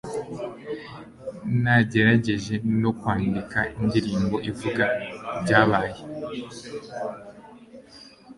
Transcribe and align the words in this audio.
Nagerageje 1.63 2.53
no 2.81 2.91
kwandika 2.99 3.59
indirimbo 3.81 4.35
ivuga 4.49 4.85
ibyabaye. 5.41 5.97